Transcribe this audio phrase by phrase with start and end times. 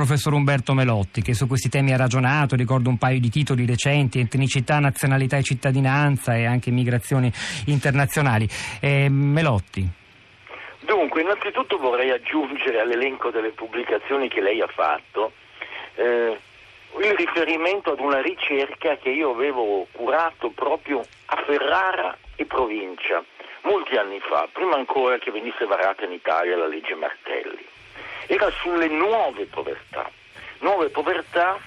[0.00, 4.18] Professor Umberto Melotti, che su questi temi ha ragionato, ricordo un paio di titoli recenti,
[4.18, 7.30] etnicità, nazionalità e cittadinanza e anche migrazioni
[7.66, 8.48] internazionali.
[8.80, 9.86] Eh, Melotti.
[10.86, 15.32] Dunque, innanzitutto vorrei aggiungere all'elenco delle pubblicazioni che lei ha fatto
[15.96, 16.38] eh,
[17.02, 23.22] il riferimento ad una ricerca che io avevo curato proprio a Ferrara e provincia,
[23.64, 27.59] molti anni fa, prima ancora che venisse varata in Italia la legge Martelli
[28.30, 30.08] era sulle nuove povertà,
[30.60, 31.58] nuove povertà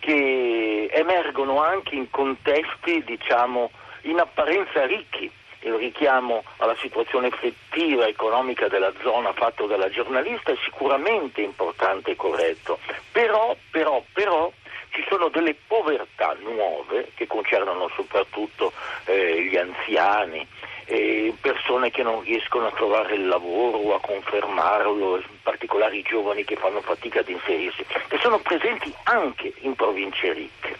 [0.00, 3.70] che emergono anche in contesti, diciamo,
[4.02, 5.30] in apparenza ricchi.
[5.60, 12.16] Il richiamo alla situazione effettiva economica della zona fatto dalla giornalista è sicuramente importante e
[12.16, 12.80] corretto,
[13.12, 14.52] però, però, però
[14.90, 18.72] ci sono delle povertà nuove che concernono soprattutto
[19.04, 20.46] eh, gli anziani,
[20.88, 26.02] eh, persone che non riescono a trovare il lavoro o a confermarlo, in particolare i
[26.02, 30.76] giovani che fanno fatica ad inserirsi, che sono presenti anche in province ricche.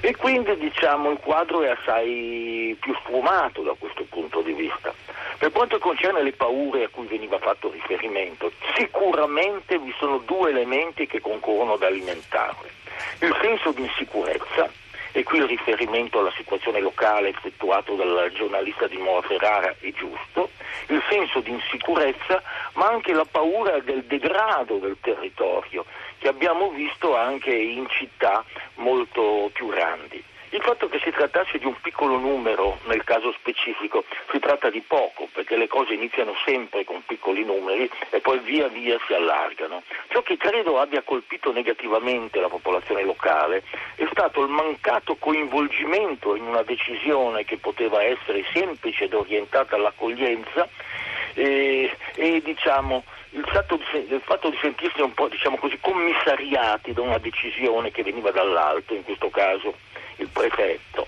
[0.00, 4.94] E quindi diciamo il quadro è assai più sfumato da questo punto di vista.
[5.38, 11.06] Per quanto concerne le paure a cui veniva fatto riferimento, sicuramente vi sono due elementi
[11.06, 12.70] che concorrono ad alimentarle.
[13.20, 14.70] Il senso di insicurezza,
[15.12, 20.50] e qui il riferimento alla situazione locale effettuato dal giornalista di Mora Ferrara è giusto,
[20.88, 22.42] il senso di insicurezza
[22.74, 25.84] ma anche la paura del degrado del territorio
[26.18, 28.44] che abbiamo visto anche in città
[28.76, 30.22] molto più grandi.
[30.52, 34.82] Il fatto che si trattasse di un piccolo numero nel caso specifico si tratta di
[34.86, 39.82] poco perché le cose iniziano sempre con piccoli numeri e poi via via si allargano.
[40.08, 43.62] Ciò che credo abbia colpito negativamente la popolazione locale
[43.94, 50.68] è stato il mancato coinvolgimento in una decisione che poteva essere semplice ed orientata all'accoglienza
[51.32, 56.92] e, e diciamo, il fatto, di, il fatto, di, sentirsi un po' diciamo così, commissariati
[56.92, 59.74] da una decisione che veniva dall'alto, in questo caso
[60.16, 61.06] il prefetto.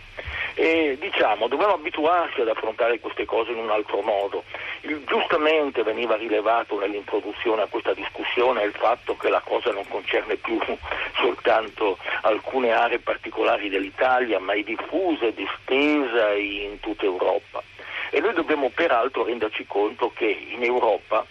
[0.54, 4.44] E diciamo, dobbiamo abituarsi ad affrontare queste cose in un altro modo.
[4.82, 10.36] Il, giustamente veniva rilevato nell'introduzione a questa discussione il fatto che la cosa non concerne
[10.36, 10.58] più
[11.20, 17.62] soltanto alcune aree particolari dell'Italia, ma è diffusa e distesa in tutta Europa.
[18.10, 21.26] E noi dobbiamo peraltro renderci conto che in Europa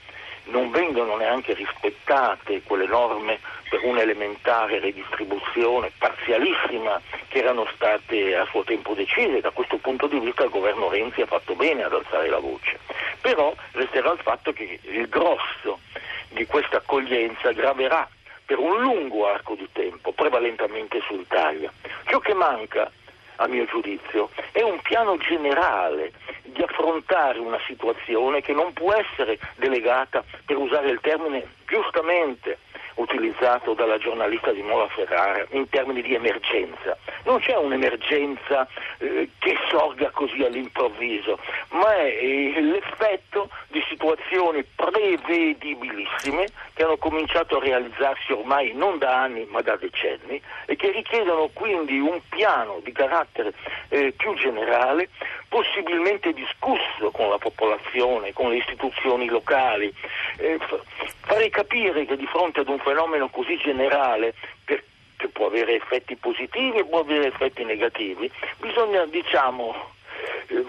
[0.46, 3.40] non vengono neanche rispettate quelle norme
[3.70, 9.42] per un'elementare redistribuzione parzialissima che erano state a suo tempo decise.
[9.42, 12.80] Da questo punto di vista il governo Renzi ha fatto bene ad alzare la voce.
[13.22, 15.80] Però resterà il fatto che il grosso
[16.30, 18.08] di questa accoglienza graverà
[18.46, 21.72] per un lungo arco di tempo, prevalentemente sull'Italia.
[22.06, 22.92] Ciò che manca
[23.38, 26.12] a mio giudizio, è un piano generale
[26.44, 32.58] di affrontare una situazione che non può essere delegata, per usare il termine giustamente
[32.96, 36.98] utilizzato dalla giornalista di Mora Ferrara in termini di emergenza.
[37.24, 38.68] Non c'è un'emergenza
[38.98, 41.40] eh, che sorga così all'improvviso,
[41.70, 49.22] ma è eh, l'effetto di situazioni prevedibilissime che hanno cominciato a realizzarsi ormai non da
[49.22, 53.54] anni ma da decenni e che richiedono quindi un piano di carattere
[53.90, 55.10] eh, più generale,
[55.48, 59.94] possibilmente discusso con la popolazione, con le istituzioni locali,
[60.38, 60.60] eh,
[61.22, 64.34] farei capire che di fronte ad un fenomeno così generale
[64.66, 64.84] per,
[65.18, 69.92] che può avere effetti positivi e può avere effetti negativi, bisogna diciamo
[70.48, 70.66] eh,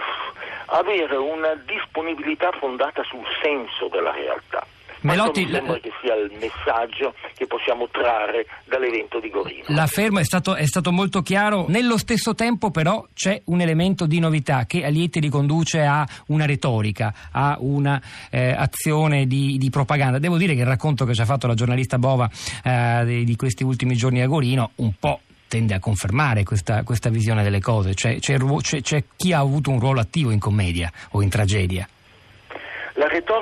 [0.67, 4.67] avere una disponibilità fondata sul senso della realtà.
[5.05, 9.65] Melotti, mi sembra che sia il messaggio che possiamo trarre dall'evento di Gorino.
[9.69, 14.07] La fermo è stato, è stato molto chiaro, nello stesso tempo però c'è un elemento
[14.07, 20.19] di novità che a Lieti riconduce a una retorica, a un'azione eh, di, di, propaganda.
[20.19, 22.31] Devo dire che il racconto che ci ha fatto la giornalista Bova
[22.65, 27.11] eh, di, di questi ultimi giorni a Gorino un po' tende a confermare questa, questa
[27.11, 30.91] visione delle cose, cioè, c'è, c'è, c'è chi ha avuto un ruolo attivo in commedia
[31.11, 31.87] o in tragedia.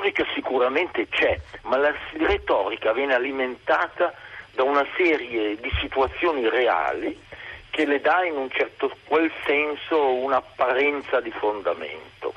[0.03, 4.13] Retorica sicuramente c'è, ma la retorica viene alimentata
[4.51, 7.17] da una serie di situazioni reali
[7.69, 12.33] che le dà in un certo quel senso un'apparenza di fondamento.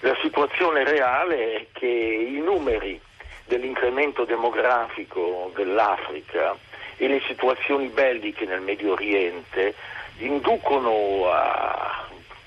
[0.00, 3.00] La situazione reale è che i numeri
[3.46, 6.56] dell'incremento demografico dell'Africa
[6.98, 9.74] e le situazioni belliche nel Medio Oriente
[10.18, 11.87] inducono a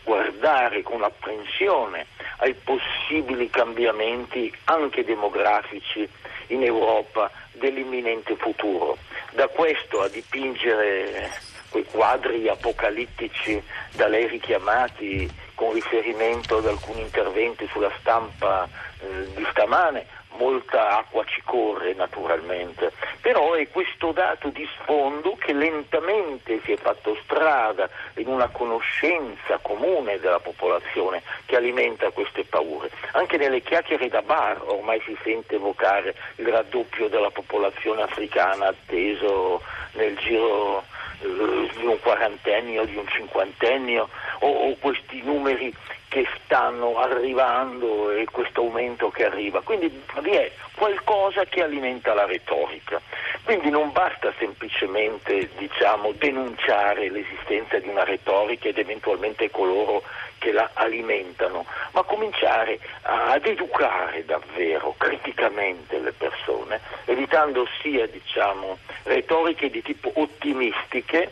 [0.04, 2.08] guardare con apprensione
[2.38, 6.08] ai possibili cambiamenti anche demografici
[6.48, 8.98] in Europa dell'imminente futuro.
[9.32, 11.30] Da questo a dipingere
[11.70, 13.62] quei quadri apocalittici
[13.94, 18.68] da lei richiamati con riferimento ad alcuni interventi sulla stampa
[19.00, 20.06] eh, di stamane,
[20.38, 22.92] molta acqua ci corre naturalmente,
[23.22, 29.60] però è questo dato di sfondo che lentamente si è fatto strada in una conoscenza
[29.62, 32.90] comune della popolazione che alimenta queste paure.
[33.14, 39.62] Anche nelle chiacchiere da bar ormai si sente evocare il raddoppio della popolazione africana atteso
[39.94, 40.84] nel giro
[41.22, 44.10] eh, di un quarantennio, di un cinquantennio
[44.42, 45.74] o, o questi numeri
[46.08, 49.62] che stanno arrivando e questo aumento che arriva.
[49.62, 53.00] Quindi vi è qualcosa che alimenta la retorica.
[53.44, 60.04] Quindi non basta semplicemente diciamo, denunciare l'esistenza di una retorica ed eventualmente coloro
[60.38, 69.70] che la alimentano, ma cominciare ad educare davvero criticamente le persone, evitando sia diciamo, retoriche
[69.70, 71.32] di tipo ottimistiche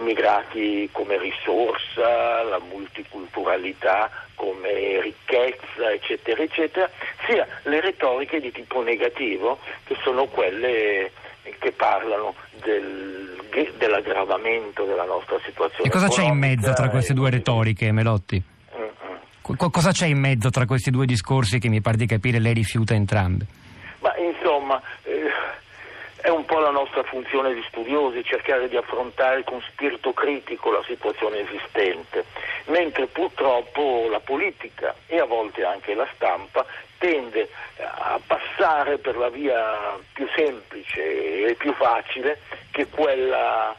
[0.00, 6.90] immigrati come risorsa, la multiculturalità come ricchezza, eccetera, eccetera,
[7.26, 11.12] sia le retoriche di tipo negativo, che sono quelle
[11.58, 13.36] che parlano del,
[13.76, 15.88] dell'aggravamento della nostra situazione.
[15.88, 18.42] E cosa c'è in mezzo tra queste due retoriche, Melotti?
[18.76, 19.70] Mm-hmm.
[19.70, 22.94] cosa c'è in mezzo tra questi due discorsi che mi pare di capire lei rifiuta
[22.94, 23.44] entrambi?
[24.00, 24.80] Ma insomma,
[26.22, 30.82] è un po' la nostra funzione di studiosi cercare di affrontare con spirito critico la
[30.86, 32.24] situazione esistente,
[32.66, 36.64] mentre purtroppo la politica e a volte anche la stampa
[36.98, 42.40] tende a passare per la via più semplice e più facile
[42.70, 43.74] che quella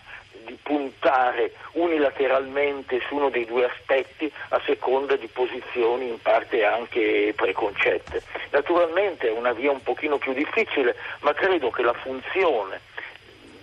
[0.64, 8.22] puntare unilateralmente su uno dei due aspetti a seconda di posizioni in parte anche preconcette.
[8.52, 12.80] Naturalmente è una via un pochino più difficile, ma credo che la funzione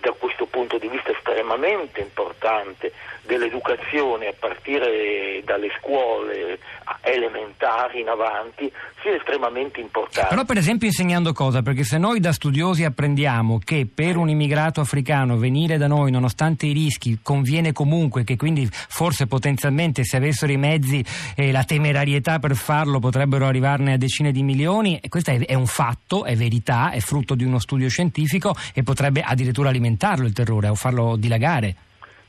[0.01, 2.91] da questo punto di vista estremamente importante
[3.29, 6.57] dell'educazione a partire dalle scuole
[7.01, 10.29] elementari in avanti sia estremamente importante.
[10.29, 11.61] Però per esempio insegnando cosa?
[11.61, 16.65] Perché se noi da studiosi apprendiamo che per un immigrato africano venire da noi nonostante
[16.65, 21.03] i rischi conviene comunque, che quindi forse potenzialmente se avessero i mezzi
[21.35, 25.67] e la temerarietà per farlo potrebbero arrivarne a decine di milioni, questo è, è un
[25.67, 30.67] fatto, è verità, è frutto di uno studio scientifico e potrebbe addirittura alimentarlo il terrore
[30.67, 31.75] o farlo dilagare.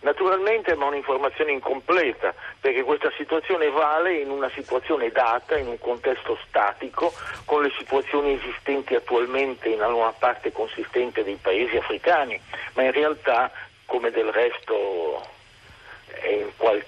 [0.01, 6.39] Naturalmente è un'informazione incompleta perché questa situazione vale in una situazione data, in un contesto
[6.49, 7.13] statico,
[7.45, 12.41] con le situazioni esistenti attualmente in una parte consistente dei paesi africani,
[12.75, 13.51] ma in realtà,
[13.85, 15.30] come del resto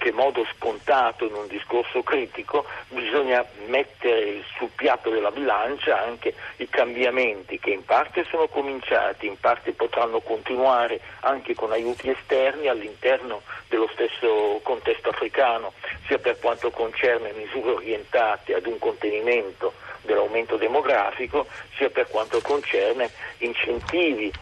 [0.03, 6.67] qualche modo scontato in un discorso critico, bisogna mettere sul piatto della bilancia anche i
[6.67, 13.43] cambiamenti che in parte sono cominciati, in parte potranno continuare anche con aiuti esterni all'interno
[13.69, 15.71] dello stesso contesto africano,
[16.07, 21.47] sia per quanto concerne misure orientate ad un contenimento dell'aumento demografico,
[21.77, 24.33] sia per quanto concerne incentivi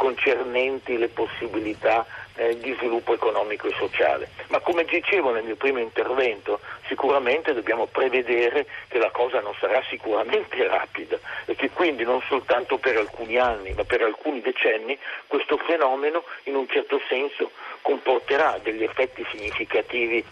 [0.00, 2.06] concernenti le possibilità
[2.40, 4.30] eh, di sviluppo economico e sociale.
[4.48, 9.82] Ma come dicevo nel mio primo intervento, sicuramente dobbiamo prevedere che la cosa non sarà
[9.90, 15.58] sicuramente rapida e che quindi non soltanto per alcuni anni, ma per alcuni decenni questo
[15.58, 17.50] fenomeno in un certo senso
[17.82, 20.24] comporterà degli effetti significativi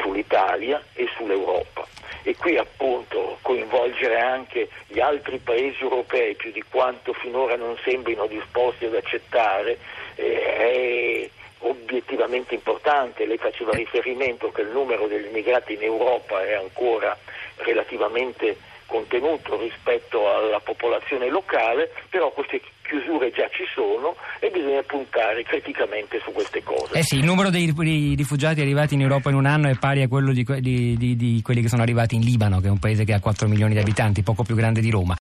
[0.00, 1.86] sull'Italia e sull'Europa
[2.22, 8.26] e qui appunto coinvolgere anche gli altri paesi europei più di quanto finora non sembrino
[8.26, 9.78] disposti ad accettare
[10.18, 13.26] è obiettivamente importante.
[13.26, 17.16] Lei faceva riferimento che il numero degli immigrati in Europa è ancora
[17.56, 18.56] relativamente
[18.86, 26.18] contenuto rispetto alla popolazione locale, però queste chiusure già ci sono e bisogna puntare criticamente
[26.24, 26.98] su queste cose.
[26.98, 27.72] Eh sì, il numero dei
[28.16, 31.40] rifugiati arrivati in Europa in un anno è pari a quello di, di, di, di
[31.42, 33.80] quelli che sono arrivati in Libano, che è un paese che ha 4 milioni di
[33.80, 35.16] abitanti, poco più grande di Roma.